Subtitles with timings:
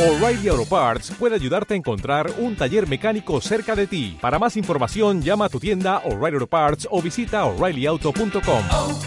[0.00, 4.16] O'Reilly Auto Parts puede ayudarte a encontrar un taller mecánico cerca de ti.
[4.18, 8.64] Para más información, llama a tu tienda O'Reilly Auto Parts o visita oreillyauto.com.
[8.70, 8.98] oh,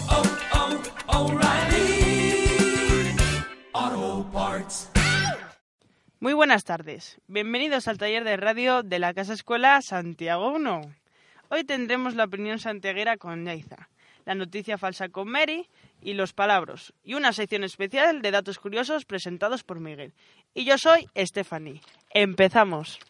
[1.08, 2.46] oh, O'Reilly
[3.72, 4.88] Auto Parts.
[6.20, 7.20] Muy buenas tardes.
[7.26, 10.80] Bienvenidos al taller de radio de la Casa Escuela Santiago 1.
[11.48, 13.88] Hoy tendremos la opinión santiaguera con Yaiza,
[14.26, 15.68] la noticia falsa con Mary
[16.00, 20.14] y los palabras, y una sección especial de datos curiosos presentados por Miguel.
[20.54, 21.80] Y yo soy Stephanie.
[22.10, 23.00] Empezamos.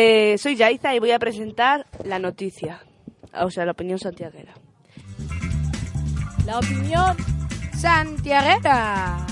[0.00, 2.80] Eh, soy Yaiza y voy a presentar la noticia,
[3.34, 4.54] o sea, la opinión santiaguera.
[6.46, 7.16] La opinión
[7.76, 9.26] santiaguera.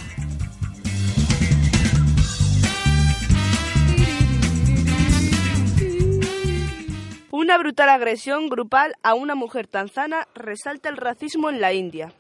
[7.30, 12.12] Una brutal agresión grupal a una mujer tanzana resalta el racismo en la India.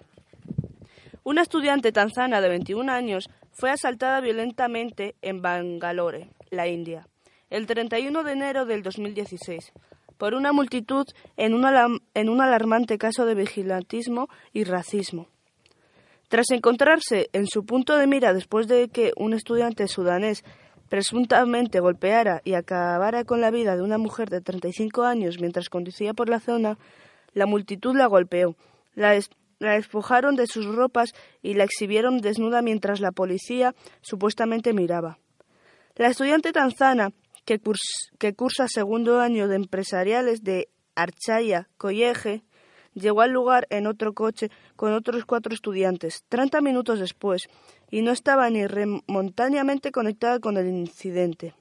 [1.24, 7.08] Una estudiante tanzana de 21 años fue asaltada violentamente en Bangalore, la India,
[7.50, 9.72] el 31 de enero del 2016,
[10.18, 15.28] por una multitud en un, alarmante caso de vigilantismo y racismo.
[16.28, 20.42] Tras encontrarse en su punto de mira después de que un estudiante sudanés
[20.88, 26.14] presuntamente golpeara y acabara con la vida de una mujer de 35 años mientras conducía
[26.14, 26.78] por la zona,
[27.32, 28.56] la multitud la golpeó,
[28.94, 34.72] la, des- la despojaron de sus ropas y la exhibieron desnuda mientras la policía supuestamente
[34.72, 35.18] miraba.
[35.96, 37.10] La estudiante tanzana,
[37.46, 42.42] que, curs- que cursa segundo año de empresariales de Archaya College,
[42.92, 47.48] llegó al lugar en otro coche con otros cuatro estudiantes, 30 minutos después,
[47.90, 51.54] y no estaba ni remontáneamente conectada con el incidente.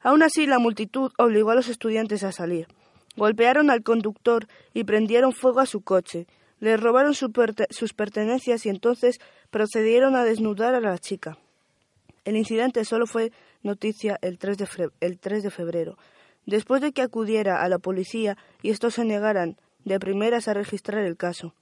[0.00, 2.68] Aún así, la multitud obligó a los estudiantes a salir.
[3.16, 6.26] Golpearon al conductor y prendieron fuego a su coche.
[6.58, 9.18] Le robaron sus pertenencias y entonces
[9.50, 11.38] procedieron a desnudar a la chica.
[12.24, 13.32] El incidente solo fue
[13.62, 15.98] noticia el 3 de, el 3 de febrero.
[16.46, 21.04] Después de que acudiera a la policía y estos se negaran de primeras a registrar
[21.04, 21.54] el caso.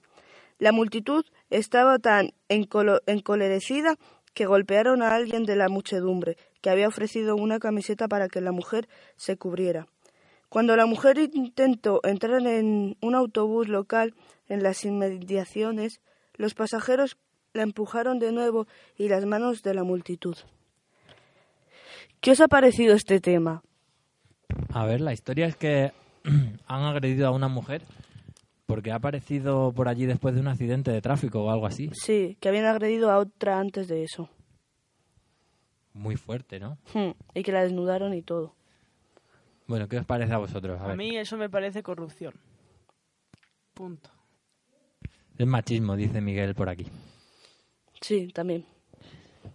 [0.57, 3.95] La multitud estaba tan encolerecida
[4.33, 8.51] que golpearon a alguien de la muchedumbre, que había ofrecido una camiseta para que la
[8.51, 9.87] mujer se cubriera.
[10.49, 14.15] Cuando la mujer intentó entrar en un autobús local
[14.47, 16.01] en las inmediaciones,
[16.33, 17.17] los pasajeros
[17.53, 18.67] la empujaron de nuevo
[18.97, 20.35] y las manos de la multitud.
[22.21, 23.63] ¿Qué os ha parecido este tema?
[24.73, 25.91] A ver, la historia es que
[26.67, 27.83] han agredido a una mujer
[28.65, 31.89] porque ha aparecido por allí después de un accidente de tráfico o algo así.
[31.93, 34.29] Sí, que habían agredido a otra antes de eso.
[35.93, 36.77] Muy fuerte, ¿no?
[36.93, 38.53] Hmm, Y que la desnudaron y todo.
[39.65, 40.79] Bueno, ¿qué os parece a vosotros?
[40.81, 42.33] A A mí eso me parece corrupción.
[43.73, 44.09] Punto.
[45.37, 46.85] Es machismo, dice Miguel por aquí.
[48.01, 48.65] Sí, también.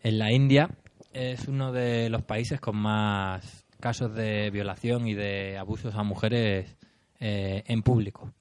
[0.02, 0.70] En la India
[1.14, 6.76] es uno de los países con más casos de violación y de abusos a mujeres
[7.20, 8.32] eh, en público.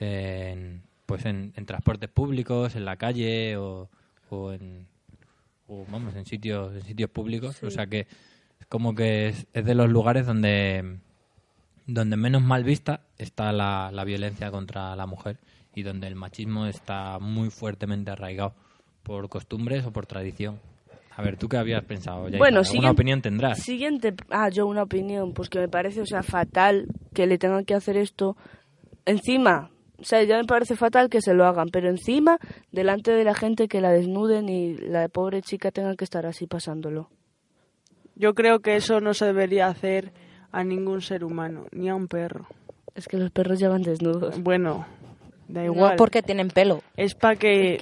[0.00, 3.88] En, pues en, en transportes públicos, en la calle o,
[4.30, 4.88] o en
[5.66, 7.62] o, vamos en sitios en sitios públicos.
[7.62, 8.06] O sea que
[8.60, 10.98] es como que es, es de los lugares donde
[11.86, 15.38] donde menos mal vista está la, la violencia contra la mujer
[15.74, 18.54] y donde el machismo está muy fuertemente arraigado
[19.02, 20.60] por costumbres o por tradición.
[21.16, 22.24] A ver, ¿tú qué habías pensado?
[22.24, 22.38] Yaisa?
[22.38, 23.58] Bueno, ¿Alguna siguiente- opinión tendrás?
[23.60, 24.14] Siguiente.
[24.30, 25.32] Ah, yo una opinión.
[25.32, 28.36] Pues que me parece, o sea, fatal que le tengan que hacer esto.
[29.06, 29.70] Encima,
[30.00, 32.38] o sea, ya me parece fatal que se lo hagan, pero encima,
[32.72, 36.46] delante de la gente que la desnuden y la pobre chica tenga que estar así
[36.46, 37.10] pasándolo.
[38.16, 40.12] Yo creo que eso no se debería hacer
[40.52, 42.46] a ningún ser humano, ni a un perro.
[42.94, 44.40] Es que los perros llevan desnudos.
[44.40, 44.86] Bueno,
[45.48, 45.92] da igual.
[45.92, 46.82] No porque tienen pelo.
[46.96, 47.76] Es para que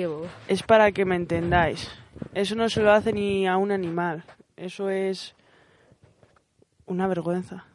[0.48, 1.88] es para que me entendáis.
[2.34, 4.24] Eso no se lo hace ni a un animal.
[4.56, 5.34] Eso es
[6.86, 7.66] una vergüenza.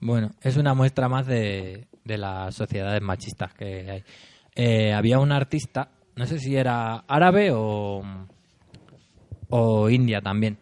[0.00, 4.04] Bueno, es una muestra más de, de las sociedades machistas que hay.
[4.54, 8.02] Eh, había un artista, no sé si era árabe o,
[9.50, 10.58] o india también,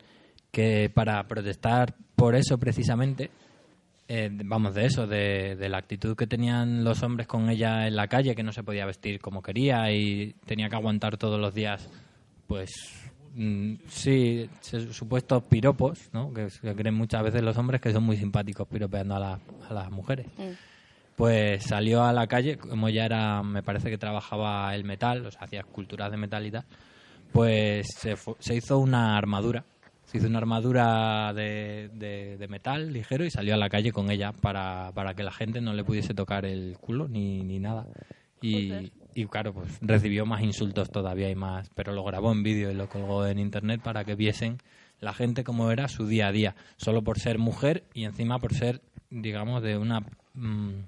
[0.51, 3.31] que para protestar por eso precisamente
[4.07, 7.97] eh, vamos, de eso, de, de la actitud que tenían los hombres con ella en
[7.97, 11.55] la calle, que no se podía vestir como quería y tenía que aguantar todos los
[11.55, 11.89] días,
[12.47, 13.04] pues
[13.35, 14.49] mm, sí,
[14.93, 16.33] supuestos piropos, ¿no?
[16.33, 19.75] Que, que creen muchas veces los hombres que son muy simpáticos piropeando a, la- a
[19.75, 20.27] las mujeres.
[21.17, 25.31] Pues salió a la calle, como ya era, me parece que trabajaba el metal, o
[25.31, 26.65] sea, hacía esculturas de metal y tal,
[27.33, 29.65] pues se, se hizo una armadura.
[30.07, 34.11] Se hizo una armadura de, de- de metal ligero y salió a la calle con
[34.11, 37.87] ella para, para que la gente no le pudiese tocar el culo ni, ni nada.
[38.41, 38.71] Y,
[39.14, 42.75] y claro, pues recibió más insultos todavía y más, pero lo grabó en vídeo y
[42.75, 44.58] lo colgó en internet para que viesen
[45.00, 48.55] la gente cómo era su día a día, solo por ser mujer y encima por
[48.55, 48.81] ser,
[49.11, 50.00] digamos, de una
[50.34, 50.84] mm,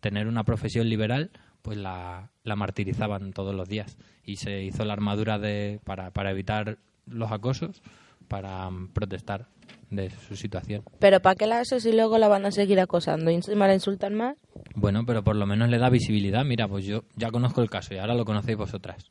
[0.00, 1.30] tener una profesión liberal,
[1.62, 3.96] pues la, la martirizaban todos los días.
[4.24, 7.82] Y se hizo la armadura de, para, para evitar los acosos,
[8.28, 9.48] para mm, protestar
[9.92, 10.82] de su situación.
[10.98, 13.30] Pero ¿para qué la hace si luego la van a seguir acosando?
[13.30, 14.36] ¿Y encima la insultan más?
[14.74, 16.44] Bueno, pero por lo menos le da visibilidad.
[16.44, 19.10] Mira, pues yo ya conozco el caso y ahora lo conocéis vosotras.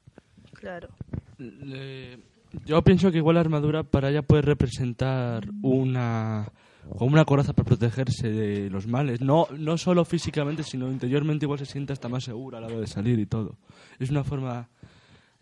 [0.53, 0.89] Claro.
[1.37, 2.19] Le-
[2.65, 6.51] Yo pienso que igual la armadura para ella puede representar una
[6.97, 9.21] como una coraza para protegerse de los males.
[9.21, 12.79] No, no solo físicamente, sino interiormente igual se siente hasta más segura a la hora
[12.79, 13.55] de salir y todo.
[13.99, 14.67] Es una forma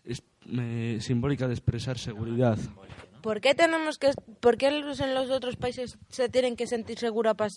[0.04, 0.22] es-
[0.52, 2.58] eh, simbólica de expresar seguridad.
[3.22, 7.34] ¿Por qué tenemos que, por qué en los otros países se tienen que sentir segura
[7.34, 7.50] para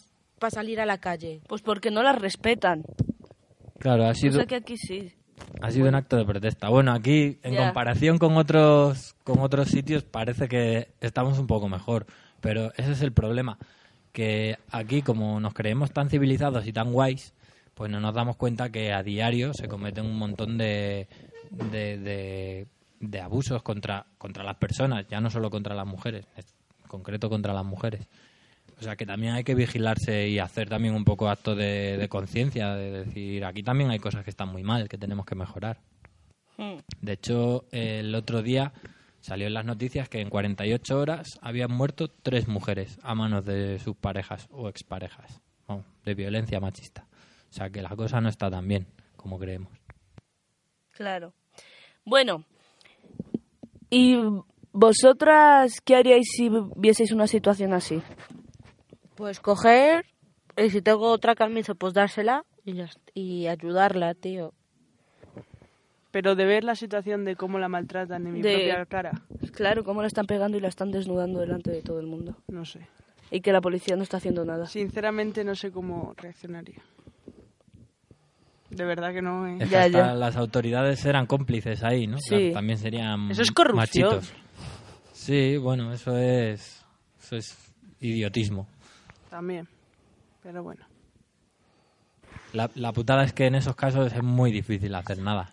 [0.50, 1.42] salir a la calle?
[1.48, 2.84] Pues porque no las respetan.
[3.80, 5.14] Claro, ha O sido, sea que aquí sí.
[5.62, 6.70] ha sido un acto de protesta.
[6.70, 7.66] Bueno, aquí, en Ya.
[7.66, 12.06] comparación con otros, con otros sitios, parece que estamos un poco mejor.
[12.42, 13.58] Pero ese es el problema.
[14.12, 17.34] Que aquí, como nos creemos tan civilizados y tan guays,
[17.74, 21.08] pues no nos damos cuenta que a diario se cometen un montón de,
[21.50, 22.68] de, de-
[23.10, 27.54] de abusos contra, contra las personas, ya no solo contra las mujeres, en concreto contra
[27.54, 28.08] las mujeres.
[28.80, 32.10] O sea que también hay que vigilarse y hacer también un poco acto de, de
[32.10, 35.80] conciencia, de decir, aquí también hay cosas que están muy mal, que tenemos que mejorar.
[37.02, 38.74] De hecho, el otro día
[39.22, 43.80] salió en las noticias que en 48 horas habían muerto tres mujeres a manos de
[43.80, 45.42] sus parejas o exparejas,
[46.06, 47.08] de violencia machista.
[47.50, 49.72] O sea que la cosa no está tan bien como creemos.
[50.92, 51.34] Claro.
[52.06, 52.46] Bueno,
[53.94, 54.18] ¿y
[54.72, 58.02] vosotras qué haríais si vieseis una situación así?
[59.16, 60.06] Pues coger,
[60.58, 64.54] y si tengo otra camisa, pues dársela y, ya y ayudarla, tío.
[66.12, 69.22] Pero de ver la situación de cómo la maltratan en mi De- propia cara,
[69.54, 72.36] Claro, cómo la están pegando y la están desnudando delante de todo el mundo.
[72.48, 72.88] no sé.
[73.32, 74.68] Y que la policía no está haciendo nada.
[74.68, 76.82] Sinceramente no sé cómo reaccionaría.
[78.76, 79.48] De verdad que no.
[79.48, 79.58] ¿eh?
[79.60, 80.14] Es que Ya, hasta ya.
[80.14, 82.18] las autoridades eran cómplices ahí, ¿no?
[82.20, 82.30] Sí.
[82.30, 84.10] Claro, también serían Eso es corrupción.
[84.16, 84.34] machitos.
[85.14, 86.84] Sí, bueno, eso es,
[87.22, 87.58] eso es
[88.00, 88.68] idiotismo.
[89.30, 89.68] También.
[90.42, 90.86] Pero bueno.
[92.52, 95.52] La, la putada es que en esos casos es muy difícil hacer nada.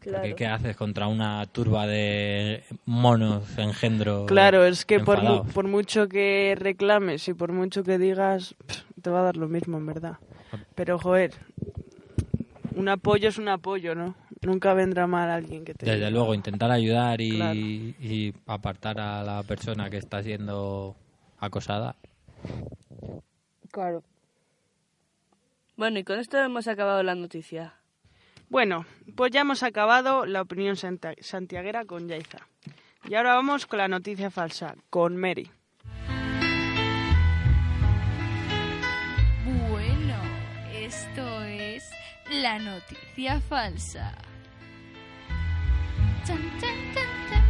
[0.00, 0.22] Claro.
[0.22, 4.26] Porque ¿qué haces contra una turba de monos, engendros?
[4.26, 8.82] Claro, es que por, mu- por mucho que reclames y por mucho que digas, pff,
[9.00, 10.16] te va a dar lo mismo, en verdad.
[10.74, 11.32] Pero, joder,
[12.76, 14.14] un apoyo es un apoyo, ¿no?
[14.42, 15.84] Nunca vendrá mal alguien que te...
[15.86, 16.10] Desde diga.
[16.10, 17.54] luego, intentar ayudar y, Claro.
[17.58, 20.96] y apartar a la persona que está siendo
[21.38, 21.96] acosada.
[23.70, 24.02] Claro.
[25.76, 27.74] Bueno, y con esto hemos acabado la noticia.
[28.48, 28.84] Bueno,
[29.16, 32.38] pues ya hemos acabado la opinión santiaguera con Yaiza.
[33.08, 35.50] Y ahora vamos con la noticia falsa, con Mary.
[42.52, 44.14] La noticia falsa.
[46.26, 47.44] Chan, chan, chan, chan.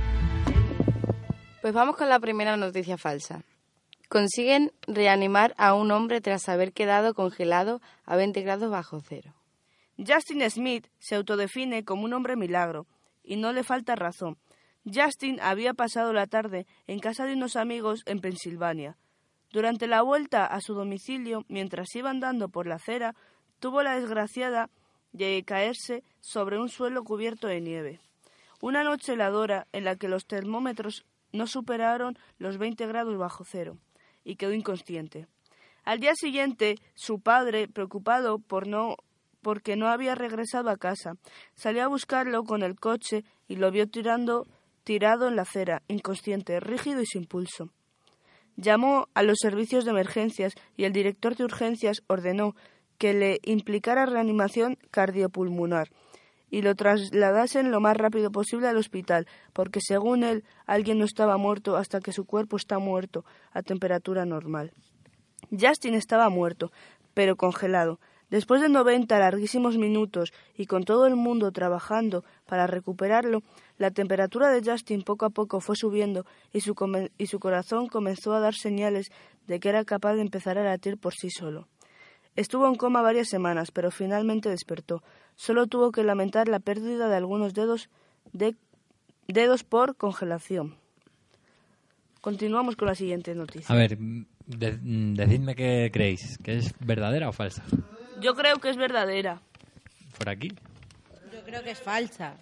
[1.60, 3.42] Pues vamos con la primera noticia falsa.
[4.08, 9.34] Consiguen reanimar a un hombre tras haber quedado congelado a 20 grados bajo cero.
[9.98, 12.86] Justin Smith se autodefine como un hombre milagro,
[13.24, 14.38] y no le falta razón.
[14.84, 18.96] Justin había pasado la tarde en casa de unos amigos en Pensilvania.
[19.50, 23.16] Durante la vuelta a su domicilio, mientras iba andando por la acera,
[23.58, 24.70] tuvo la desgraciada
[25.12, 28.00] de caerse sobre un suelo cubierto de nieve.
[28.60, 33.78] Una noche heladora en la que los termómetros no superaron los 20 grados bajo cero,
[34.24, 35.26] y quedó inconsciente.
[35.84, 38.96] Al día siguiente, su padre, preocupado por no
[39.40, 41.16] porque no había regresado a casa,
[41.56, 44.46] salió a buscarlo con el coche y lo vio tirando
[44.84, 47.70] tirado en la acera, inconsciente, rígido y sin pulso.
[48.56, 52.54] Llamó a los servicios de emergencias y el director de urgencias ordenó
[52.98, 55.88] que le implicara reanimación cardiopulmonar
[56.52, 61.38] y lo trasladasen lo más rápido posible al hospital, porque según él alguien no estaba
[61.38, 64.72] muerto hasta que su cuerpo está muerto a temperatura normal.
[65.50, 66.70] Justin estaba muerto,
[67.14, 67.98] pero congelado.
[68.28, 73.42] Después de 90 larguísimos minutos y con todo el mundo trabajando para recuperarlo,
[73.78, 76.74] la temperatura de Justin poco a poco fue subiendo y su,
[77.16, 79.10] y su corazón comenzó a dar señales
[79.46, 81.68] de que era capaz de empezar a latir por sí solo.
[82.36, 85.02] Estuvo en coma varias semanas, pero finalmente despertó.
[85.36, 87.88] Solo tuvo que lamentar la pérdida de algunos dedos,
[88.32, 88.54] de,
[89.28, 90.76] dedos por congelación.
[92.20, 93.74] Continuamos con la siguiente noticia.
[93.74, 97.62] A ver, de- decidme qué creéis, que es verdadera o falsa.
[98.20, 99.40] Yo creo que es verdadera.
[100.16, 100.48] Por aquí.
[101.32, 102.36] Yo creo que es falsa.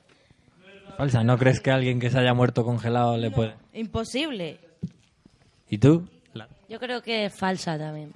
[0.97, 3.55] Falsa, ¿no crees que alguien que se haya muerto congelado le puede?
[3.73, 4.61] Imposible.
[5.69, 6.07] ¿Y tú?
[6.35, 8.13] La- Yo creo que es falsa también.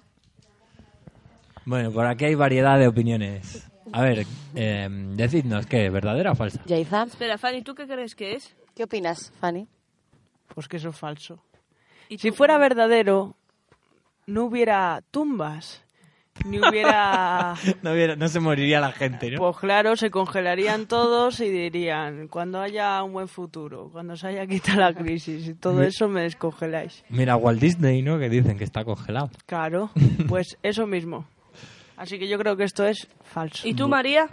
[1.66, 3.68] Bueno, por aquí hay variedad de opiniones.
[3.92, 5.88] A ver, eh, decidnos, ¿qué?
[5.90, 6.62] ¿Verdadera o falsa?
[6.66, 8.54] Yaiza, Espera, Fanny, ¿tú qué crees que es?
[8.75, 9.68] ¿qué opinas, Fanny?
[10.54, 11.38] Pues que eso es falso.
[12.09, 13.37] ¿Y Si fuera verdadero,
[14.26, 15.85] no hubiera tumbas,
[16.44, 17.54] ni hubiera...
[17.83, 19.38] No, hubiera- no se moriría la gente, ¿no?
[19.38, 24.47] Pues claro, se congelarían todos y dirían, cuando haya un buen futuro, cuando se haya
[24.47, 27.04] quitado la crisis y todo eso me descongeláis.
[27.11, 28.18] Mira, Walt Disney, ¿no?
[28.18, 29.30] Que dicen que está congelado.
[29.47, 29.90] Claro,
[30.28, 31.26] pues eso mismo.
[31.97, 33.67] Así que yo creo que esto es falso.
[33.67, 34.29] ¿Y tú, María?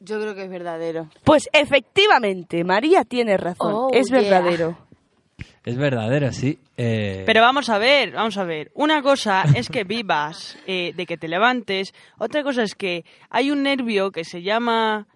[0.00, 1.08] Yo creo que es verdadero.
[1.24, 3.72] Pues efectivamente, María tiene razón.
[3.74, 4.20] Oh, es yeah.
[4.20, 4.78] verdadero.
[5.64, 6.58] Es verdadero, sí.
[6.76, 8.70] Eh, Pero vamos a ver, vamos a ver.
[8.74, 11.92] Una cosa es que vivas, eh, de que te levantes.
[12.18, 15.08] Otra cosa es que hay un nervio que se llama,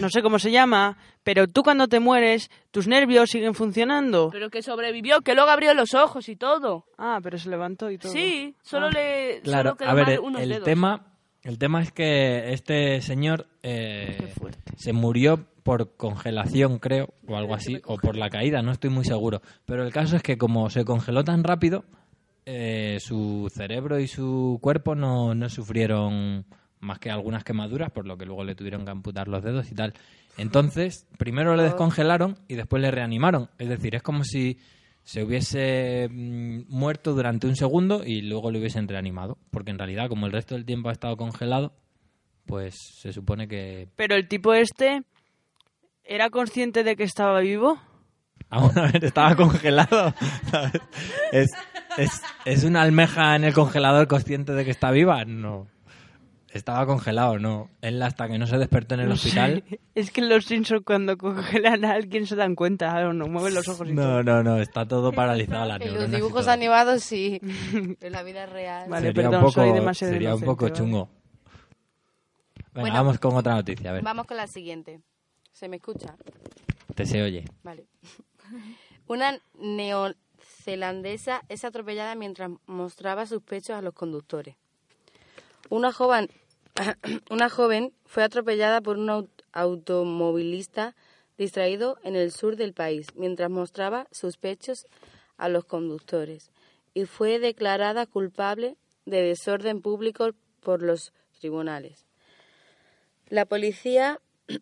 [0.00, 4.30] no sé cómo se llama, pero tú cuando te mueres, tus nervios siguen funcionando.
[4.32, 6.86] Pero que sobrevivió, que luego abrió los ojos y todo.
[6.98, 8.12] Ah, pero se levantó y todo.
[8.12, 8.90] Sí, solo Ah.
[8.92, 10.64] le Claro, solo quedó a ver, mal el, unos el dedos.
[10.64, 11.06] tema,
[11.42, 14.32] el tema es que este señor eh,
[14.76, 19.04] se murió por congelación, creo, o algo así, o por la caída, no estoy muy
[19.04, 19.42] seguro.
[19.64, 21.84] Pero el caso es que como se congeló tan rápido,
[22.46, 26.44] eh, su cerebro y su cuerpo no, no sufrieron
[26.82, 29.74] más que algunas quemaduras, por lo que luego le tuvieron que amputar los dedos y
[29.74, 29.94] tal.
[30.36, 33.48] Entonces, primero le descongelaron y después le reanimaron.
[33.58, 34.58] Es decir, es como si
[35.04, 39.38] se hubiese mm, muerto durante un segundo y luego le hubiesen reanimado.
[39.50, 41.72] Porque en realidad, como el resto del tiempo ha estado congelado,
[42.46, 43.88] pues se supone que...
[43.94, 45.02] Pero el tipo este
[46.04, 47.78] era consciente de que estaba vivo.
[48.50, 50.14] Aún a ver, estaba congelado.
[50.50, 50.82] ¿sabes?
[51.30, 51.50] ¿Es,
[51.96, 55.24] es, ¿Es una almeja en el congelador consciente de que está viva?
[55.24, 55.68] No.
[56.52, 57.70] Estaba congelado, no.
[57.80, 59.28] Él hasta que no se despertó en el No sé.
[59.28, 59.64] hospital...
[59.94, 63.68] Es que los Simpsons cuando congelan a alguien se dan cuenta, claro, no mueven los
[63.68, 64.22] ojos y todo.
[64.22, 67.40] No, no, no, está todo paralizado la En los dibujos animados sí.
[68.00, 68.88] en la vida real.
[68.88, 71.08] Vale, sería perdón, un poco, soy demasiado sería un poco chungo.
[72.74, 74.02] Venga, Bueno, vamos con otra noticia, a ver.
[74.02, 75.00] Vamos con la siguiente.
[75.52, 76.16] ¿Se me escucha?
[76.94, 77.44] Te se oye.
[77.62, 77.84] Vale.
[79.06, 84.56] Una neozelandesa es atropellada mientras mostraba sus pechos a los conductores.
[85.68, 86.30] Una joven,
[87.30, 90.94] una joven fue atropellada por un aut- automovilista
[91.38, 94.86] distraído en el sur del país mientras mostraba sus pechos
[95.36, 96.50] a los conductores
[96.94, 98.76] y fue declarada culpable
[99.06, 102.06] de desorden público por los tribunales.
[103.28, 104.20] La policía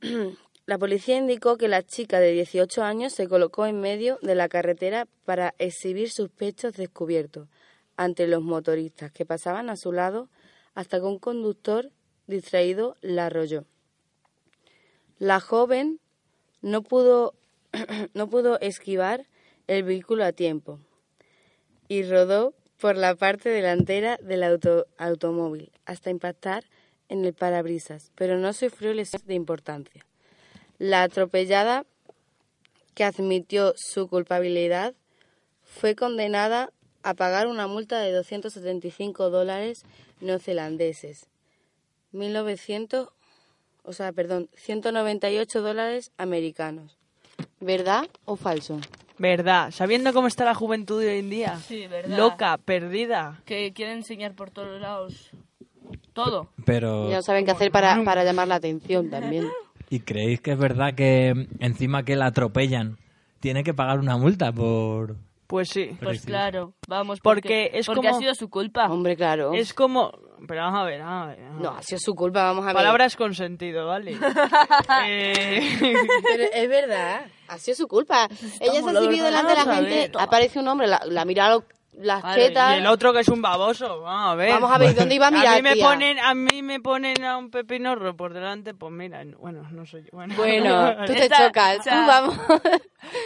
[0.71, 4.49] La policía indicó que la chica de 18 años se colocó en medio de la
[4.49, 7.49] carretera para exhibir sus pechos descubiertos
[7.97, 10.29] ante los motoristas que pasaban a su lado
[10.77, 11.91] hasta que un conductor
[12.31, 13.65] distraído la arrolló.
[15.19, 16.01] La joven
[16.63, 17.35] no pudo,
[18.15, 19.27] no pudo esquivar
[19.67, 20.81] el vehículo a tiempo
[21.89, 26.65] y rodó por la parte delantera del auto- automóvil hasta impactar
[27.09, 30.07] en el parabrisas, pero no sufrió lesiones de importancia.
[30.79, 31.85] La atropellada,
[32.95, 34.95] que admitió su culpabilidad,
[35.63, 36.73] fue condenada
[37.03, 39.85] a pagar una multa de 275 dólares
[40.21, 41.27] neozelandeses,
[42.13, 43.09] 1900,
[43.85, 46.97] o sea, perdón, 198 dólares americanos.
[47.61, 48.79] ¿Verdad o falso?
[49.19, 51.57] Verdad, sabiendo cómo está la juventud de hoy en día.
[51.59, 52.17] Sí, verdad.
[52.17, 53.41] Loca, perdida.
[53.45, 55.31] Que quieren enseñar por todos lados
[56.13, 56.49] todo.
[56.65, 57.09] Pero...
[57.09, 59.49] Y no saben qué hacer para, para llamar la atención también.
[59.91, 62.99] ¿Y creéis que es verdad que encima que la atropellan
[63.41, 65.17] tiene que pagar una multa por...
[65.47, 65.91] Pues sí.
[66.01, 67.21] Pues claro, vamos.
[67.21, 68.87] Porque es porque como- ha sido su culpa.
[68.91, 69.53] Hombre, claro.
[69.53, 70.13] Es como...
[70.47, 71.39] Pero vamos a ver, vamos a ver.
[71.45, 72.75] vamos No, ha sido su culpa, vamos a ver.
[72.75, 74.17] Palabras con sentido, ¿vale?
[75.07, 75.61] Eh,
[76.23, 78.29] Pero es verdad, ha sido su culpa.
[78.61, 81.51] Ella se ha exhibido delante de la gente, aparece un hombre, la, la mira a
[81.51, 82.75] los las Vale, chetas.
[82.75, 84.01] Y el otro que es un baboso.
[84.03, 84.51] Vamos a ver.
[84.53, 85.85] Vamos a ver, ¿dónde iba a mirar, A mí me tía?
[85.87, 90.03] ponen, a mí me ponen a un pepinorro por delante, pues mira, bueno, no soy
[90.03, 90.09] yo.
[90.13, 91.79] Bueno, Bueno, tú te Esta- chocas.
[91.81, 92.39] o sea, Tú vamos.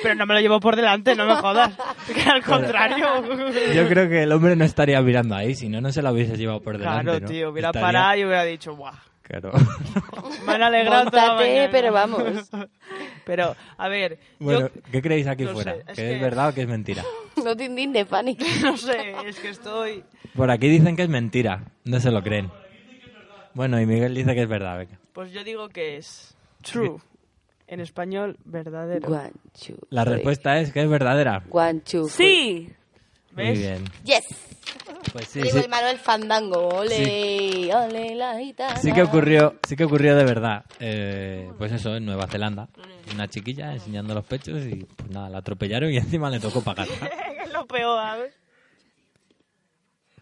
[0.02, 1.73] Pero no me lo llevo por delante, no me jodas.
[2.12, 3.06] Que al contrario.
[3.75, 6.37] Yo creo que el hombre no estaría mirando ahí, si no, no se lo hubiese
[6.37, 7.04] llevado por delante.
[7.04, 7.28] Claro, ¿no?
[7.28, 8.94] tío, hubiera Estaría- parado y hubiera dicho, guau.
[9.25, 9.52] Claro.
[10.47, 11.71] Me han alegrado toda la Móntate, mañana.
[11.73, 12.23] pero vamos.
[13.25, 15.73] Pero, a ver, Bueno, yo ¿qué creéis aquí no fuera?
[15.73, 17.02] sé, es ¿Que es que- verdad o que es mentira?
[17.43, 18.37] No te indignes, Fanny.
[18.62, 20.04] no sé, es que estoy...
[20.37, 22.50] Por aquí dicen que es mentira, no se lo creen.
[23.54, 24.99] Bueno, y Miguel dice que es verdad, venga.
[25.14, 26.99] Pues yo digo que es true.
[27.66, 29.09] En español, verdadero.
[29.09, 29.33] One,
[29.66, 31.43] two, La respuesta es que es verdadera.
[31.50, 32.66] One, two, three.
[32.69, 32.73] Sí.
[33.33, 33.59] Muy ¿Ves?
[33.59, 33.85] bien.
[34.04, 34.25] Yes.
[35.14, 36.71] Pues sí, Digo sí, el Manuel Fandango.
[36.71, 38.75] Ole, ole la gitana.
[38.75, 40.64] sí que ocurrió, sí que ocurrió de verdad.
[40.80, 42.68] Eh, pues eso, en Nueva Zelanda.
[43.12, 46.88] Una chiquilla enseñando los pechos y pues nada, la atropellaron y encima le tocó pagar.
[47.44, 48.35] es lo peor, ¿sabes?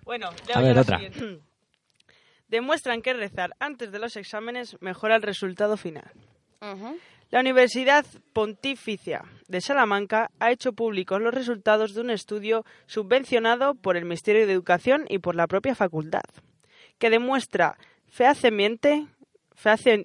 [0.05, 0.99] Bueno, leo A ver, otra.
[0.99, 1.41] siguiente.
[2.49, 6.13] Demuestran que rezar antes de los exámenes mejora el resultado final.
[6.61, 6.99] Ujú.
[7.33, 13.97] La Universidad Pontificia de Salamanca ha hecho públicos los resultados de un estudio subvencionado por
[13.97, 16.21] el Ministerio de Educación y por la propia facultad,
[16.99, 19.07] que demuestra fehacientemente,
[19.57, 20.05] fehacien-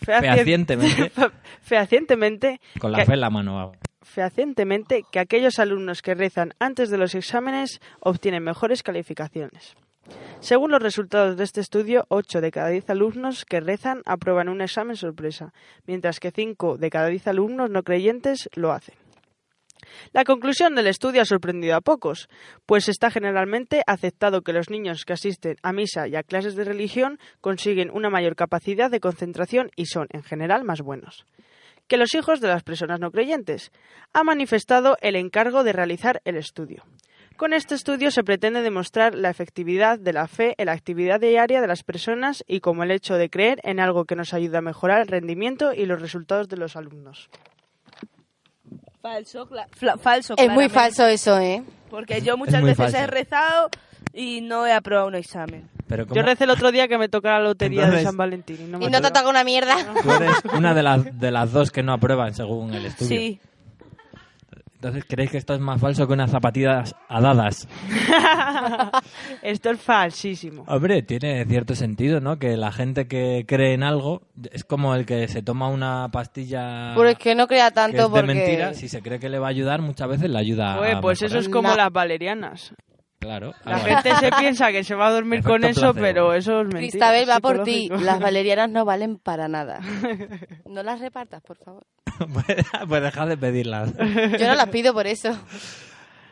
[0.00, 1.12] fehacien- Fehacientemente.
[1.60, 3.72] fehacientemente Con la que- fe en la mano.
[4.02, 9.74] fehacientemente que aquellos alumnos que rezan antes de los exámenes obtienen mejores calificaciones.
[10.40, 14.60] Según los resultados de este estudio, 8 de cada 10 alumnos que rezan aprueban un
[14.60, 15.52] examen sorpresa,
[15.86, 18.96] mientras que 5 de cada 10 alumnos no creyentes lo hacen.
[20.12, 22.28] La conclusión del estudio ha sorprendido a pocos,
[22.66, 26.64] pues está generalmente aceptado que los niños que asisten a misa y a clases de
[26.64, 31.26] religión consiguen una mayor capacidad de concentración y son, en general, más buenos
[31.86, 33.70] que los hijos de las personas no creyentes.
[34.12, 36.84] Ha manifestado el encargo de realizar el estudio.
[37.36, 41.60] Con este estudio se pretende demostrar la efectividad de la fe en la actividad diaria
[41.60, 44.62] de las personas y como el hecho de creer en algo que nos ayuda a
[44.62, 47.28] mejorar el rendimiento y los resultados de los alumnos.
[49.02, 49.48] Falso,
[50.00, 50.34] falso.
[50.38, 51.62] Es muy falso eso, ¿eh?
[51.90, 52.96] Porque yo muchas veces falso.
[52.98, 53.68] he rezado
[54.12, 55.68] y no he aprobado un examen.
[55.86, 58.64] Pero Yo recé el otro día que me toca la lotería de San Valentín y
[58.64, 59.20] no me Y no te toca.
[59.20, 59.76] toca una mierda.
[60.02, 63.08] Tú eres una de las, de las dos que no aprueban según el estudio.
[63.18, 63.40] Sí.
[64.84, 67.66] Entonces, ¿creéis que esto es más falso que unas zapatillas adadas?
[69.42, 70.64] Esto es falsísimo.
[70.66, 72.38] Hombre, tiene cierto sentido, ¿no?
[72.38, 74.20] Que la gente que cree en algo
[74.52, 78.02] es como el que se toma una pastilla Pues que no crea que tanto es
[78.04, 78.26] de porque...
[78.34, 78.74] mentira.
[78.74, 81.22] Si se cree que le va a ayudar, muchas veces le ayuda Joder, a pues
[81.22, 81.76] eso es como No.
[81.76, 82.74] las valerianas.
[83.24, 83.54] Claro.
[83.64, 86.00] La Ah, gente se piensa que se va a dormir Efecto con eso, placebo.
[86.02, 86.80] pero eso es mentira.
[86.90, 87.88] Cristabel va por ti.
[87.88, 89.80] Las valerianas no valen para nada.
[90.66, 91.84] No las repartas, por favor.
[92.88, 93.92] pues, dejad de pedirlas.
[93.96, 95.30] Yo no las pido por eso.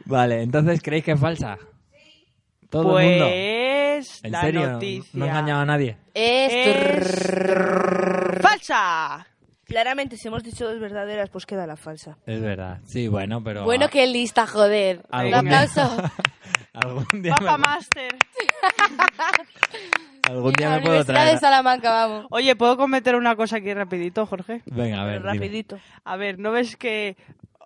[0.05, 1.59] Vale, entonces, ¿creéis que es falsa?
[2.71, 3.27] Todo el mundo.
[3.27, 4.71] Pues ¿En la serio?
[4.73, 5.97] noticia ¿No he engañado a nadie?
[6.15, 6.53] Es...
[6.53, 9.27] es falsa.
[9.73, 12.19] Claramente, si hemos dicho dos verdaderas, pues queda la falsa.
[12.27, 12.81] Es verdad.
[12.85, 13.65] Sí, bueno, pero...
[13.65, 15.01] Bueno, qué lista, joder.
[15.11, 15.81] Un aplauso.
[16.75, 18.13] algún día, Papa me, Master.
[20.29, 21.35] algún día La me puedo Universidad traer...
[21.35, 22.27] de Salamanca, vamos.
[22.29, 24.61] Oye, ¿puedo cometer una cosa aquí rapidito, Jorge?
[24.67, 25.33] Venga, a ver, dime.
[25.33, 25.79] Rapidito.
[26.05, 27.17] A ver, ¿no ves que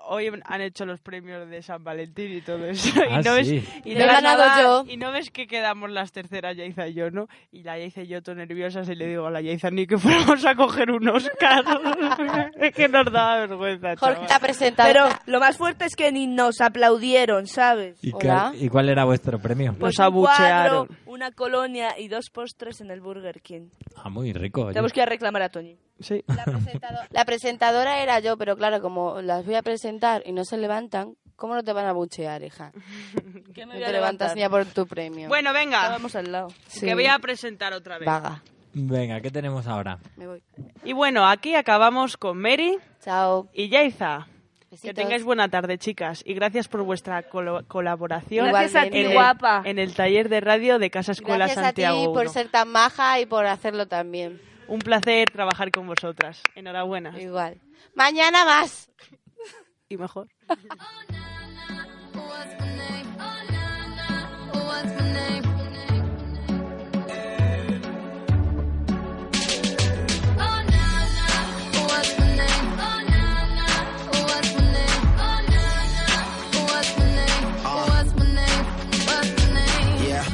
[0.08, 2.90] hoy han hecho los premios de San Valentín y todo eso?
[3.10, 3.64] Ah, y no ves, sí.
[3.84, 4.90] y Lo he no ves- ganado yo.
[4.92, 7.26] Y no ves que quedamos las terceras, Yaiza y yo, ¿no?
[7.52, 9.98] Y la Yaiza y yo, todo nerviosas, y le digo a la Yaiza ni que
[9.98, 11.64] fuéramos a coger un Oscar.
[12.60, 14.32] es que nos da vergüenza, Jorge chaval.
[14.32, 14.88] ha presentado.
[14.92, 17.98] Pero lo más fuerte es que ni nos aplaudieron, ¿sabes?
[18.02, 18.50] ¿Y, Hola.
[18.52, 19.72] cuál, ¿Y cuál era vuestro premio?
[19.72, 20.34] Nos Pues un cuadro,
[20.80, 20.88] abuchearon.
[21.06, 23.68] una colonia y dos postres en el Burger King.
[23.96, 24.68] Ah, muy rico.
[24.68, 25.76] Tenemos que ir a reclamar a Toñi.
[26.00, 26.22] Sí.
[26.26, 30.44] La, presentado- la presentadora era yo, pero claro, como las voy a presentar y no
[30.44, 32.72] se levantan, ¿cómo no te van a buchear, hija?
[33.54, 35.28] ¿Qué No te levantas ni a por tu premio.
[35.28, 36.48] Bueno, venga, Estábamos al lado.
[36.68, 36.84] Sí.
[36.86, 38.06] que voy a presentar otra vez.
[38.06, 38.42] Vaga.
[38.74, 39.98] Venga, ¿qué tenemos ahora?
[40.16, 40.42] Me voy.
[40.84, 43.48] Y bueno, aquí acabamos con Mary Chao.
[43.54, 44.26] y Yaiza.
[44.82, 49.00] Que tengáis buena tarde, chicas, y gracias por vuestra colo- colaboración Gracias a ti, Igualmente.
[49.00, 49.62] en el, guapa.
[49.64, 52.12] en el taller de radio de Casa Escuela Gracias a ti Santiago.
[52.12, 52.32] por 1.
[52.32, 54.38] ser tan maja y por hacerlo también.
[54.68, 56.40] Un placer trabajar con vosotras.
[56.54, 57.18] Enhorabuena.
[57.20, 57.60] Igual.
[57.94, 58.90] Mañana más.
[59.88, 60.28] Y mejor.
[80.00, 80.24] Yeah.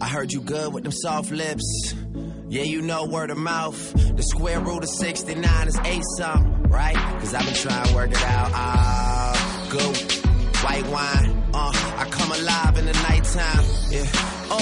[0.00, 1.94] I heard you good with them soft lips.
[2.54, 4.16] Yeah, you know word of mouth.
[4.16, 6.94] The square root of 69 is 8 something, right?
[7.18, 8.50] Cause I've been trying to work it out.
[8.54, 9.96] Ah, good.
[10.62, 11.42] white wine.
[11.52, 13.64] Uh, I come alive in the nighttime.
[13.90, 14.06] Yeah,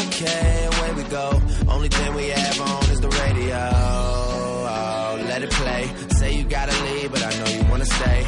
[0.07, 1.43] okay, away we go.
[1.69, 3.61] Only thing we have on is the radio.
[3.75, 5.93] Oh, let it play.
[6.17, 8.27] Say you gotta leave, but I know you wanna stay.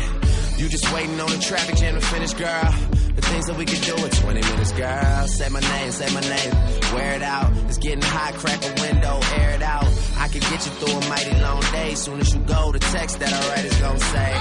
[0.58, 2.74] You just waiting on the traffic jam to finish, girl.
[3.14, 5.26] The things that we could do in 20 minutes, girl.
[5.28, 6.52] Say my name, say my name.
[6.94, 7.52] Wear it out.
[7.68, 9.86] It's getting hot, crack a window, air it out.
[10.18, 11.94] I could get you through a mighty long day.
[11.94, 14.34] Soon as you go, the text that I write is gonna say.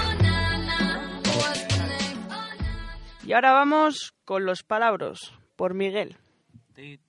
[3.25, 6.17] Y ahora vamos con los palabras, por Miguel.
[6.75, 6.99] Es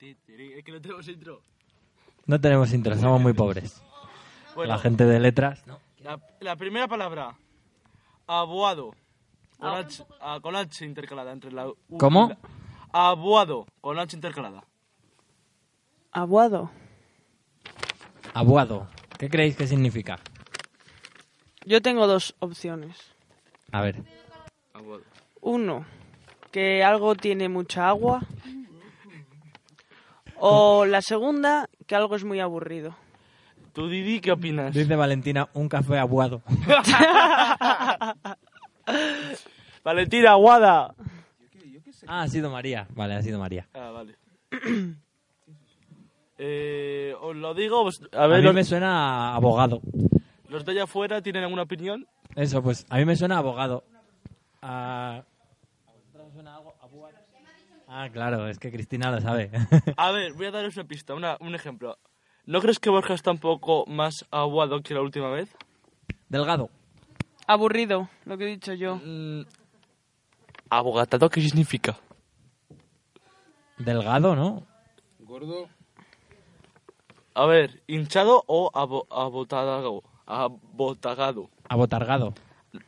[0.65, 1.41] que no tenemos intro.
[2.27, 3.83] No tenemos intro, somos muy pobres.
[4.55, 5.67] Bueno, La gente de letras.
[5.67, 5.81] No.
[6.01, 7.37] la, la primera palabra.
[8.27, 8.95] Aboado.
[9.65, 12.29] Con, H, ah, con H intercalada entre la U ¿Cómo?
[12.29, 12.39] la-
[12.93, 13.67] Aboado.
[13.81, 14.65] Con H intercalada.
[16.13, 16.71] Aguado.
[18.35, 18.87] Abuado.
[19.19, 20.19] ¿Qué creéis que significa?
[21.65, 22.97] Yo tengo dos opciones.
[23.73, 24.03] A ver.
[24.73, 25.03] Aboado.
[25.41, 25.85] Uno,
[26.53, 28.21] que algo tiene mucha agua.
[30.37, 32.95] O la segunda, que algo es muy aburrido.
[33.73, 34.73] Tú, Didi, ¿qué opinas?
[34.75, 36.43] Dice Valentina, un café abuado.
[39.85, 40.95] Valentina, Aguada.
[42.07, 42.87] Ah, ha sido María.
[42.95, 43.69] Vale, ha sido María.
[43.75, 44.17] Ah, vale.
[46.39, 49.81] eh, os lo digo, pues, a A, ver, mí los, me suena a abogado.
[50.49, 52.07] los de allá afuera tienen alguna opinión.
[52.35, 53.85] Eso, pues a mí me suena a abogado.
[54.63, 55.23] A...
[55.87, 56.75] ¿A vosotros os suena algo?
[57.87, 59.51] Ah, claro, es que Cristina lo sabe.
[59.97, 61.99] A ver, voy a daros una pista, una- un ejemplo.
[62.47, 65.55] ¿No crees que Borja está un poco más aguado que la última vez?
[66.29, 66.71] Delgado.
[67.47, 68.97] Aburrido, lo que he dicho yo.
[68.97, 69.43] Mm,
[70.71, 71.97] ¿Abogatado qué significa?
[73.79, 74.67] Delgado, ¿no?
[75.21, 75.69] Gordo.
[77.35, 80.03] A ver, ¿hinchado o abo- abotagado?
[80.27, 81.51] Abotagado.
[81.69, 82.35] Abotargado.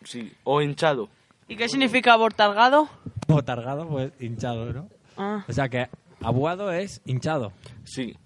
[0.04, 1.08] Sí, o hinchado.
[1.48, 2.88] ¿Y qué significa abortalgado?
[3.28, 4.88] Abotargado, pues hinchado, ¿no?
[5.16, 5.88] Ah, O sea que
[6.22, 7.52] abuado es hinchado.
[7.84, 8.16] Sí,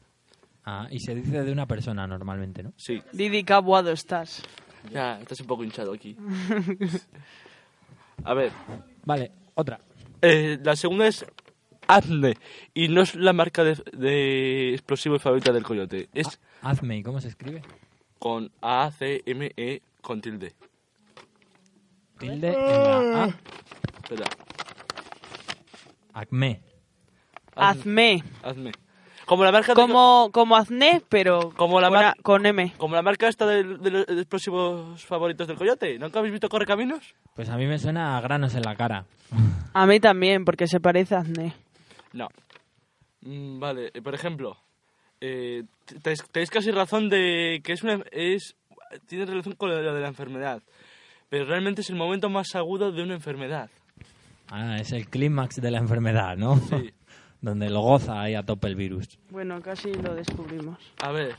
[0.64, 2.72] Ah, y se dice de una persona normalmente, ¿no?
[2.76, 3.02] sí.
[3.12, 3.54] Didi, qué
[3.92, 4.42] estás.
[4.92, 6.16] Ya, estás un poco hinchado aquí.
[8.24, 8.52] A ver,
[9.04, 9.80] Vale, otra.
[10.22, 11.24] eh, la segunda es
[11.86, 12.34] Acme.
[12.74, 16.08] Y no es la marca de, de explosivos favorita del coyote.
[16.12, 17.62] Es ¿y cómo se escribe?
[18.20, 20.54] con A-C-M-E con tilde.
[22.18, 23.26] Tilde en la A.
[23.28, 24.26] Espera,
[26.12, 26.60] Acme.
[27.56, 28.22] Hazme.
[28.42, 28.72] hazme.
[29.30, 32.72] Como la marca de- Como, como Azné, pero Como la con, mar- a- con M.
[32.78, 35.96] como la marca esta de, de los explosivos favoritos del coyote.
[36.00, 37.14] ¿Nunca habéis visto Correcaminos?
[37.36, 39.04] Pues a mí me suena a granos en la cara.
[39.72, 41.54] A mí también, porque se parece a Azné.
[42.12, 42.26] No.
[43.20, 44.56] Mm, vale, eh, por ejemplo,
[45.20, 45.62] eh,
[46.02, 48.56] tenéis, tenéis casi razón de que es una es
[49.06, 50.60] tiene relación con lo de la enfermedad,
[51.28, 53.70] pero realmente es el momento más agudo de una enfermedad.
[54.50, 56.56] Ah, es el clímax de la enfermedad, ¿no?
[56.56, 56.90] Sí.
[57.42, 59.18] Donde lo goza ahí a tope el virus.
[59.30, 60.78] Bueno, casi lo descubrimos.
[61.02, 61.34] A ver.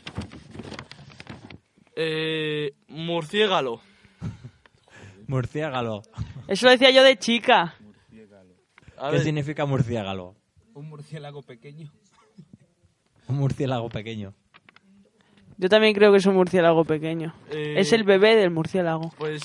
[1.96, 3.82] Eh, murciégalo.
[5.28, 6.02] Murciégalo.
[6.48, 7.76] Eso lo decía yo de chica.
[8.98, 10.36] A ¿Qué ver, significa murciégalo?
[10.74, 11.92] Un murciélago pequeño.
[13.28, 14.34] Un murciélago pequeño.
[15.58, 17.34] Yo también creo que es un murciélago pequeño.
[17.52, 19.10] eh, Es el bebé del murciélago.
[19.18, 19.42] Pues.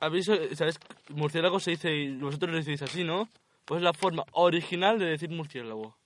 [0.00, 0.78] ¿Habéis, ¿Sabes?
[1.14, 3.28] Murciélago se dice, y vosotros lo decís así, ¿no?
[3.64, 5.96] Pues es la forma original de decir murciélago.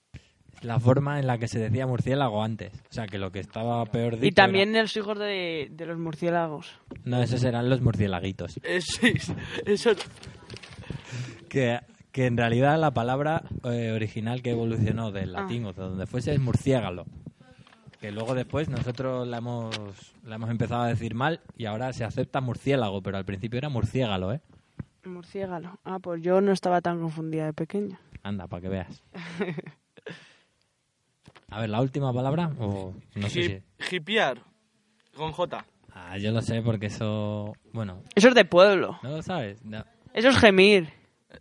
[0.62, 2.72] La forma en la que se decía murciélago antes.
[2.90, 5.98] O sea, que lo que estaba peor dicho Y también los hijos de, de los
[5.98, 6.66] murciélagos.
[6.90, 8.58] era- No, esos eran los murciélaguitos.
[8.62, 9.12] Eh, sí,
[9.66, 9.90] eso,
[11.48, 11.80] Que,
[12.12, 15.42] que en realidad la palabra eh, original que evolucionó del Ah.
[15.42, 17.04] latín o de donde fuese es murciégalo.
[18.00, 19.74] Que luego después nosotros la hemos,
[20.24, 23.68] la hemos empezado a decir mal y ahora se acepta murciélago, pero al principio era
[23.68, 24.40] murciégalo, ¿eh?
[25.06, 25.78] Murciégalo.
[25.84, 28.00] Ah, pues yo no estaba tan confundida de pequeña.
[28.22, 29.02] Anda, para que veas.
[31.48, 32.50] A ver, ¿la última palabra?
[32.58, 33.94] O no sé si...
[33.94, 34.42] hipear,
[35.14, 35.64] con J.
[35.92, 37.54] Ah, yo lo sé porque eso...
[37.72, 38.98] Bueno, Eso es de pueblo.
[39.02, 39.64] ¿no lo sabes?
[39.64, 39.84] No.
[40.12, 40.92] Eso es gemir.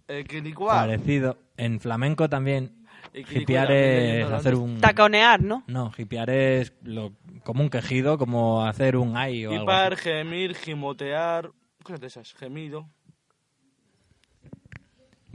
[0.07, 0.87] Eh, ni cuál.
[0.87, 1.39] Parecido.
[1.57, 2.85] En flamenco también
[3.23, 4.79] también, es hacer un...
[4.81, 5.63] Taconear, ¿no?
[5.67, 10.55] No, hipear es lo, como un quejido, como hacer un ay o algo Hipar, gemir,
[10.55, 11.51] gimotear,
[11.83, 12.89] cosas de esas, gemido.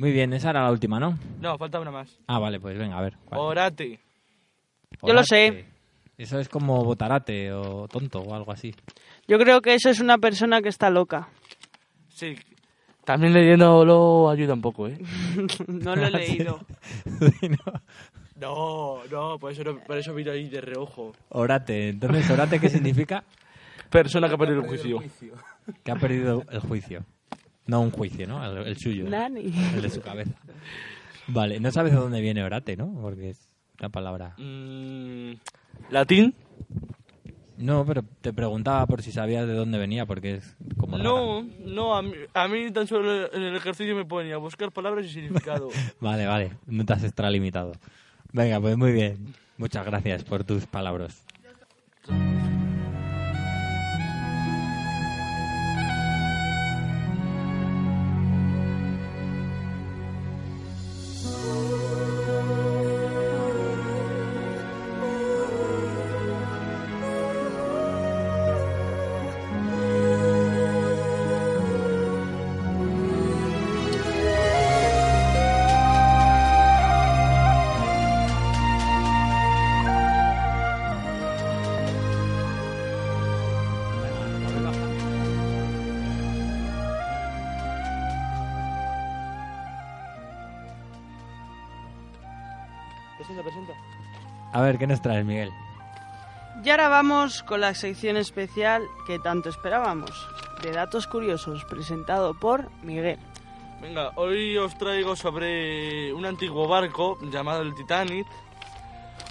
[0.01, 1.19] Muy bien, esa era la última, ¿no?
[1.43, 2.19] No, falta una más.
[2.27, 3.19] Ah, vale, pues venga, a ver.
[3.27, 3.39] ¿cuál?
[3.43, 4.01] Orate.
[5.07, 5.67] Yo lo sé.
[6.17, 8.75] Eso es como botarate o tonto o algo así.
[9.29, 11.29] Yo creo que eso es una persona que está loca.
[12.09, 12.35] Sí.
[13.05, 14.97] También leyéndolo ayuda un poco, ¿eh?
[15.69, 16.61] no lo he leído.
[18.37, 21.13] No, no, por eso, no- por eso miro ahí de reojo.
[21.29, 21.91] Orate.
[21.91, 23.23] Entonces, orate, ¿qué significa?
[23.91, 25.03] Persona que ha perdido el juicio.
[25.85, 27.05] Que ha perdido el juicio.
[27.66, 28.44] No un juicio, ¿no?
[28.44, 29.09] El, el suyo.
[29.09, 29.53] Nani.
[29.75, 30.33] El de su cabeza.
[31.29, 32.92] Vale, no sabes de dónde viene orate, ¿no?
[33.01, 34.35] Porque es una palabra...
[34.38, 35.33] Mm,
[35.90, 36.35] ¿Latín?
[37.61, 41.09] No, pero te preguntaba por si sabías de dónde venía, porque es como rara.
[41.09, 45.05] No, no, a mí, a mí tan solo en el ejercicio me ponía buscar palabras
[45.05, 45.68] y significado.
[46.01, 47.73] Vale, vale, no te has extralimitado.
[48.33, 49.35] Venga, pues muy bien.
[49.59, 51.23] Muchas gracias por tus palabras.
[94.61, 95.51] A ver, ¿qué nos traes, Miguel?
[96.62, 100.11] Y ahora vamos con la sección especial que tanto esperábamos,
[100.62, 103.18] de datos curiosos, presentado por Miguel.
[103.81, 108.27] Venga, hoy os traigo sobre un antiguo barco llamado el Titanic.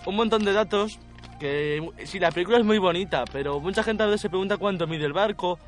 [0.07, 0.97] Un montón de datos
[1.39, 4.87] que, sí, la película es muy bonita, pero mucha gente a veces se pregunta cuánto
[4.87, 5.59] mide el barco,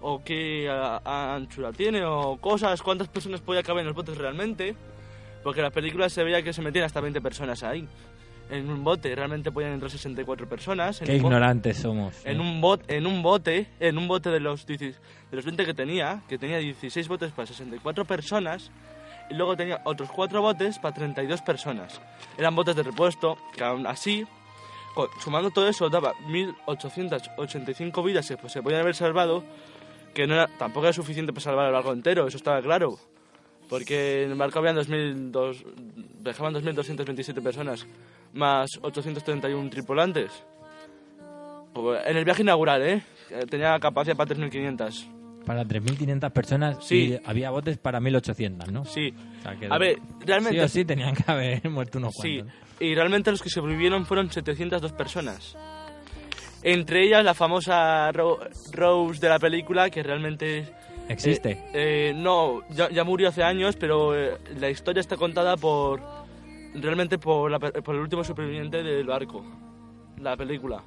[0.00, 4.16] o qué a- a anchura tiene, o cosas, cuántas personas puede caber en los botes
[4.16, 4.74] realmente.
[5.44, 7.86] Porque en la película se veía que se metían hasta 20 personas ahí.
[8.50, 11.00] En un bote realmente podían entrar 64 personas.
[11.00, 12.16] En Qué un ignorantes somos.
[12.24, 12.32] ¿eh?
[12.32, 14.94] en un, bot, en un bote, en un bote de los, 10 de
[15.30, 18.70] los 20 que tenía, que tenía 16 botes para 64 personas,
[19.30, 22.00] y luego tenía otros 4 botes para 32 personas.
[22.36, 24.26] Eran botes de repuesto, que aún así,
[25.22, 29.44] sumando todo eso, daba 1.885 vidas que pues, se podían haber salvado,
[30.14, 32.98] que no era, tampoco era suficiente para salvar el barco entero, eso estaba claro.
[33.68, 35.64] Porque en el barco habían 2000, dos-
[36.20, 37.86] viajaban 2.227 personas,
[38.32, 40.30] más 831 tripulantes.
[41.72, 43.02] Pues, En el viaje inaugural, ¿eh?
[43.48, 45.44] Tenía capacidad para 3.500.
[45.46, 47.14] Para 3.500 personas Sí.
[47.14, 48.84] y había botes para 1.800, ¿no?
[48.84, 49.14] Sí.
[49.38, 50.58] O sea, que A ver, realmente...
[50.58, 52.54] Sí o sí tenían que haber muerto unos Sí, cuantos.
[52.80, 55.56] y realmente los que sobrevivieron fueron 702 personas.
[56.62, 58.38] Entre ellas la famosa Ro-
[58.72, 60.68] Rose de la película, que realmente...
[61.08, 61.52] ¿Existe?
[61.52, 66.00] eh, eh, no, ya, ya murió hace años, pero eh, la historia está contada por...
[66.74, 69.44] Realmente por, la por el último superviviente del barco.
[70.18, 70.82] La película.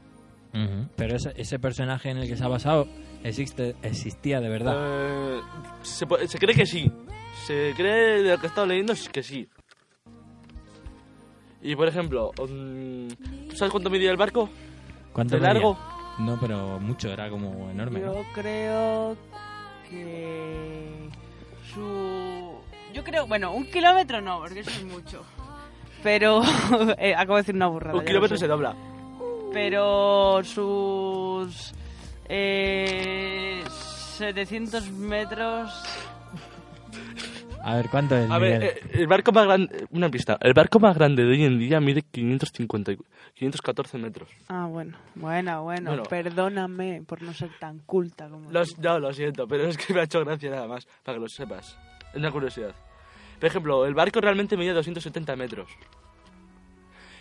[0.95, 2.87] Pero ese, ese personaje en el que se ha basado
[3.23, 4.75] existe, existía de verdad.
[4.77, 5.41] Eh,
[5.81, 6.05] se,
[6.37, 6.91] cree que sí.
[7.47, 9.49] Se cree de lo que he estado leyendo que sí.
[11.61, 13.07] Y por ejemplo, mm,
[13.49, 14.49] ¿tú sabes cuánto medía el barco?
[15.11, 15.53] ¿Cuánto ¿De medía?
[15.53, 15.77] largo?
[16.19, 18.01] No, pero mucho, era como enorme.
[18.01, 18.13] ¿no?
[18.13, 19.17] Yo creo
[19.89, 21.09] que
[21.73, 22.53] su...
[22.93, 25.23] Yo creo, bueno, un kilómetro no, porque eso es mucho.
[26.03, 26.41] Pero...
[26.97, 27.93] eh, acabo de decir una burrada.
[27.95, 28.41] Un ya kilómetro sé.
[28.41, 28.75] se dobla.
[29.53, 31.73] Pero sus...
[32.27, 33.63] Eh,
[34.17, 35.71] 700 metros...
[37.65, 38.29] A ver, ¿cuánto es?
[38.29, 38.77] A ver, Miguel?
[38.77, 39.87] eh, el barco más grande...
[39.91, 40.37] Una pista.
[40.41, 42.97] El barco más grande de hoy en día mide 550, y-
[43.35, 44.29] 514 metros.
[44.49, 46.03] Ah, bueno, bueno, bueno, Bueno.
[46.03, 50.01] perdóname por no ser tan culta como Los, no, lo siento, pero es que me
[50.01, 51.77] ha hecho gracia nada más, para que lo sepas.
[52.11, 52.75] Es una curiosidad.
[53.39, 55.69] Por ejemplo, el barco realmente medía 270 metros.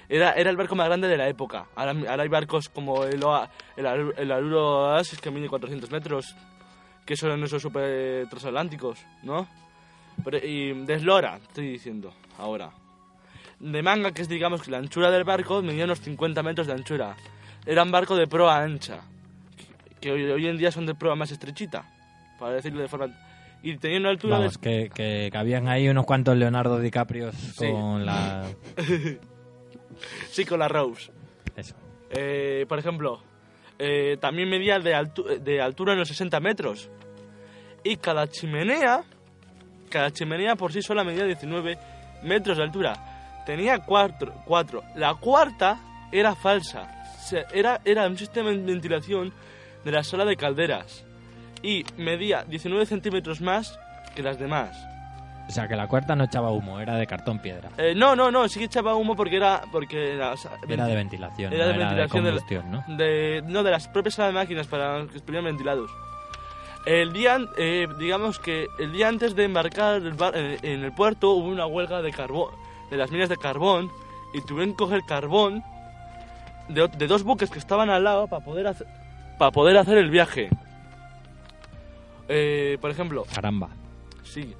[0.09, 1.67] Era, era el barco más grande de la época.
[1.75, 6.35] Ahora, hay barcos como el, Oa- el, el Aruro Oasis que mide 400 metros,
[7.07, 9.49] que son esos super transatlánticos, ¿no?
[10.25, 12.71] Pero- y de eslora, estoy diciendo, ahora.
[13.59, 16.75] De manga, que es digamos que la anchura del barco medía unos 50 metros de
[16.75, 17.17] anchura.
[17.65, 19.01] Era un barco de proa ancha,
[20.01, 21.85] que hoy en día son de proa más estrechita,
[22.39, 23.07] para decirlo de forma...
[23.63, 24.89] Y tenía una altura Vamos, de...
[24.89, 27.71] que, que, que habían ahí unos cuantos Leonardo DiCaprios Sí.
[27.71, 28.45] con la...
[30.31, 31.13] sí, con la Rose.
[31.57, 31.75] Eso.
[32.11, 33.23] Eh, por ejemplo,
[33.79, 36.91] eh, también medía de, altu- de altura unos 60 metros.
[37.85, 39.03] Y cada chimenea,
[39.91, 41.79] cada chimenea por sí sola medía 19
[42.25, 43.43] metros de altura.
[43.47, 44.33] Tenía cuatro.
[44.45, 44.83] cuatro.
[44.97, 46.89] La cuarta era falsa.
[47.53, 49.33] Era, era un sistema de ventilación
[49.85, 51.05] de la sala de calderas.
[51.63, 53.79] Y medía 19 centímetros más
[54.15, 54.77] que las demás.
[55.49, 57.69] O sea, que la cuarta no echaba humo, era de cartón piedra.
[57.77, 59.63] Eh, no, no, no, sí que echaba humo porque era...
[59.73, 62.37] Porque era, o sea, Era de ventilación, Era no de era de ventilación de la-
[62.41, 62.97] combustión, ¿no?
[62.97, 65.91] de, no, de las propias de máquinas para que estuvieran ventilados.
[66.87, 70.93] El día, eh, digamos que el día antes de embarcar el bar- en, en el
[70.93, 72.51] puerto hubo una huelga de carbón,
[72.91, 73.91] de las minas de carbón,
[74.35, 75.63] y tuvieron que coger carbón
[76.69, 78.87] de, de dos buques que estaban al lado para poder hacer,
[79.39, 80.49] para poder hacer el viaje.
[82.35, 83.69] Eh, por ejemplo, Caramba.
[84.23, 84.55] Sí.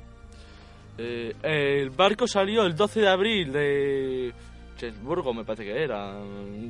[0.99, 4.33] Eh, el barco salió el 12 de abril de
[4.77, 6.13] Cherburgo, me parece que era.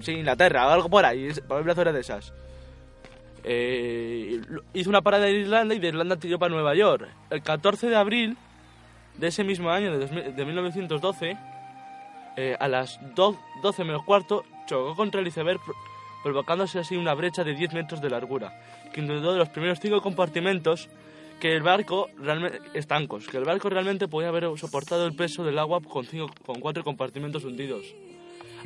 [0.01, 2.33] Sí, Inglaterra, o algo por ahí, por una zona de esas.
[3.45, 4.41] Eh,
[4.75, 7.09] hizo una parada en Irlanda y de Irlanda tiró para Nueva York.
[7.31, 8.37] El 14 de abril
[9.19, 11.37] de ese mismo año, de, 2000 de 1912,
[12.37, 15.75] eh, a las do- 12 menos cuarto, chocó contra el iceberg, pro-
[16.23, 18.53] provocándose así una brecha de 10 metros de largura,
[18.93, 20.89] que inundó de los primeros cinco compartimentos
[21.41, 25.59] que el barco realmente estancos, que el barco realmente podía haber soportado el peso del
[25.59, 27.85] agua con, cinco, con cuatro compartimentos hundidos.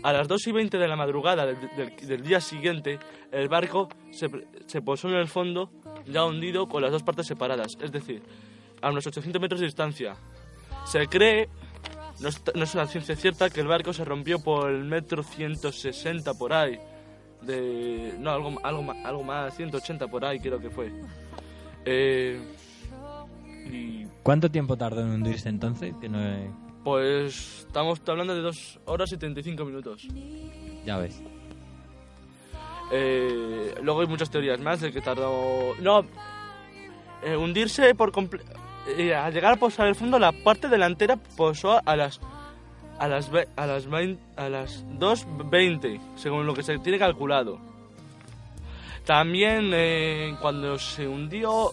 [0.02, 2.98] A las 2 y 20 de la madrugada del, del- del día siguiente,
[3.32, 4.28] el barco se,
[4.66, 5.70] se posó en el fondo,
[6.06, 8.22] ya hundido, con las dos partes separadas, es decir,
[8.82, 10.14] a unos 800 metros de distancia.
[10.84, 11.48] Se cree,
[12.20, 15.22] no es, no es una ciencia cierta, que el barco se rompió por el metro
[15.22, 16.78] 160 por ahí.
[17.42, 20.92] De, no, algo, algo, algo más, 180 por ahí creo que fue.
[21.84, 22.40] Eh,
[23.70, 25.94] y ¿Cuánto tiempo tardó en hundirse entonces?
[26.00, 26.50] Que no he-
[26.82, 30.06] pues estamos hablando de 2 horas y 35 minutos.
[30.84, 31.20] Ya ves.
[32.92, 35.74] Eh, luego hay muchas teorías más de que tardó...
[35.80, 36.04] No,
[37.24, 38.42] eh, hundirse por comple-
[39.16, 42.20] al llegar a posar el fondo, la parte delantera posó a las
[42.98, 43.86] a las a las
[44.36, 47.58] a las 2.20, según lo que se tiene calculado.
[49.04, 51.70] También eh, cuando se hundió,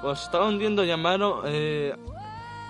[0.00, 1.92] cuando se estaba hundiendo, llamaron, eh,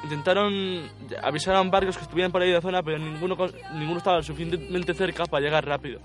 [0.02, 0.88] intentaron
[1.22, 3.36] avisar a barcos que estuvieran por ahí de la zona, pero ninguno
[3.74, 6.00] ninguno estaba suficientemente cerca para llegar rápido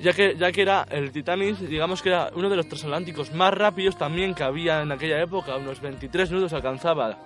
[0.00, 3.52] ya que, ya que era el Titanic, digamos que era uno de los transatlánticos más
[3.52, 7.16] rápidos también que había en aquella época, unos 23 nudos alcanzaba.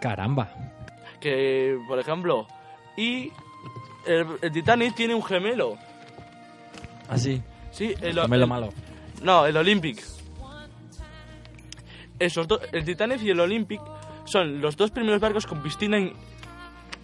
[0.00, 0.48] Caramba.
[1.20, 2.46] Que, por ejemplo,
[2.96, 3.32] y
[4.06, 5.76] el, el Titanic tiene un gemelo.
[7.08, 7.42] Así.
[7.70, 8.68] Sí, el, Gemelo el- malo.
[9.22, 10.02] No, el Olympic.
[12.18, 13.80] Esos dos, el Titanic y el Olympic
[14.24, 16.12] son los dos primeros barcos con piscina in-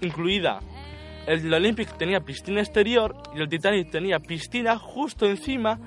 [0.01, 0.61] incluida.
[1.27, 5.79] El Olympic tenía piscina exterior y el Titanic tenía piscina justo encima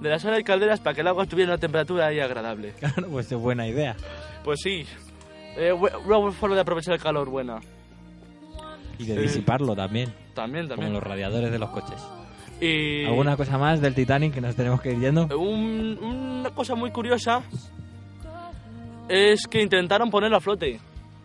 [0.00, 2.72] de la sala de calderas para que el agua tuviera una temperatura ahí agradable.
[2.80, 3.94] Claro, pues es buena idea.
[4.42, 4.86] Pues sí,
[5.56, 7.60] eh, una forma de aprovechar el calor buena.
[8.98, 10.12] Y de disiparlo también.
[10.34, 10.92] También, Como también.
[10.92, 12.00] los radiadores de los coches.
[12.60, 15.26] Y ¿Alguna cosa más del Titanic que nos tenemos que ir yendo?
[15.38, 17.42] un- una cosa muy curiosa
[19.08, 20.78] es que intentaron ponerlo a flote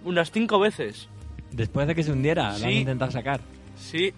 [0.05, 1.09] unas cinco veces.
[1.51, 2.77] Después de que se hundiera, lo han Sí.
[2.79, 3.41] intentado sacar.
[3.77, 4.13] Sí.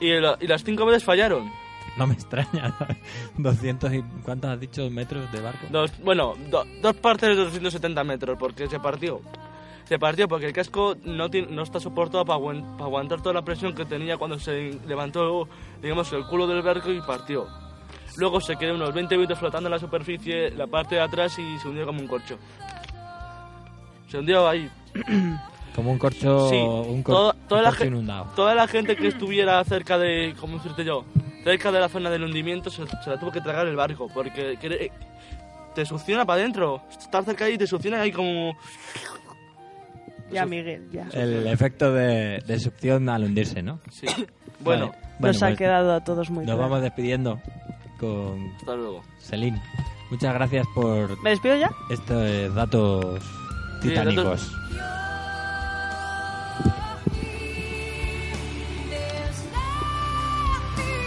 [0.00, 1.50] Y, y las cinco veces fallaron.
[1.96, 2.74] No me extraña.
[3.36, 4.02] 200 y...
[4.24, 5.66] ¿Cuántos has dicho metros de barco?
[5.70, 9.20] Dos, bueno, do- dos partes de 270 metros, porque se partió.
[9.84, 12.38] Se partió porque el casco no, no está soportado para,
[12.84, 15.48] aguantar toda la presión que tenía cuando se levantó,
[15.82, 17.48] digamos, el culo del barco y partió.
[18.16, 21.58] Luego se quedó unos 20 minutos flotando en la superficie, la parte de atrás, y
[21.58, 22.38] se hundió como un corcho.
[24.08, 24.68] Se hundió ahí.
[25.74, 28.26] Como un corcho, Sí, un cor- toda, la corcho gen- inundado.
[28.34, 31.04] toda la gente que estuviera cerca de, ¿cómo decirte yo?
[31.44, 34.58] Cerca de la zona del hundimiento se, se la tuvo que tragar el barco, porque
[34.58, 34.90] cre-
[35.74, 36.82] te succiona para adentro.
[36.90, 38.56] Estar cerca ahí te succiona ahí como...
[40.30, 41.08] Ya, Miguel, ya.
[41.12, 43.80] El efecto de, de succión al hundirse, ¿no?
[43.90, 44.06] Sí.
[44.60, 45.32] Bueno, Vale.
[45.32, 46.68] Nos ha pues quedado a todos muy Nos claro.
[46.70, 47.40] vamos despidiendo
[47.98, 49.02] con hasta luego.
[49.18, 49.60] Celine.
[50.10, 51.70] Muchas gracias por ¿Me despido ya?
[51.90, 53.22] estos datos
[53.82, 54.24] Sí, titánicos.
[54.24, 54.52] datos-